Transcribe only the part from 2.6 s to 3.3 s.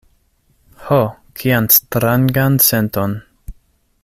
senton!